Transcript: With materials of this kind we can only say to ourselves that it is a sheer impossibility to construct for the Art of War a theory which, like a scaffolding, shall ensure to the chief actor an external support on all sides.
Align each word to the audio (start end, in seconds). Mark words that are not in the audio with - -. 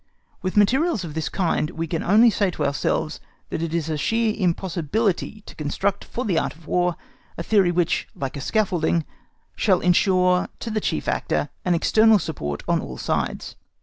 With 0.41 0.57
materials 0.57 1.03
of 1.03 1.13
this 1.13 1.29
kind 1.29 1.69
we 1.69 1.85
can 1.85 2.01
only 2.01 2.31
say 2.31 2.49
to 2.49 2.65
ourselves 2.65 3.19
that 3.51 3.61
it 3.61 3.71
is 3.71 3.87
a 3.87 3.97
sheer 3.99 4.33
impossibility 4.35 5.41
to 5.41 5.53
construct 5.53 6.05
for 6.05 6.25
the 6.25 6.39
Art 6.39 6.55
of 6.55 6.65
War 6.65 6.95
a 7.37 7.43
theory 7.43 7.69
which, 7.69 8.07
like 8.15 8.35
a 8.35 8.41
scaffolding, 8.41 9.05
shall 9.55 9.79
ensure 9.79 10.47
to 10.57 10.71
the 10.71 10.81
chief 10.81 11.07
actor 11.07 11.49
an 11.65 11.75
external 11.75 12.17
support 12.17 12.63
on 12.67 12.79
all 12.81 12.97
sides. 12.97 13.55